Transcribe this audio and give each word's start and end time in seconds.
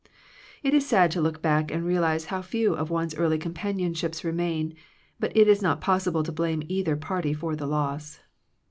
It 0.63 0.73
is 0.73 0.83
sad 0.87 1.11
to 1.11 1.21
look 1.21 1.43
back 1.43 1.69
and 1.69 1.85
realize 1.85 2.25
how 2.33 2.41
few 2.41 2.73
of 2.73 2.89
one's 2.89 3.13
early 3.13 3.37
companionships 3.37 4.23
re 4.23 4.31
main, 4.31 4.73
but 5.19 5.31
it 5.37 5.47
is 5.47 5.61
not 5.61 5.79
possible 5.79 6.23
to 6.23 6.31
blame 6.31 6.63
either 6.67 6.95
party 6.95 7.33
for 7.35 7.55
the 7.55 7.67
loss. 7.67 8.19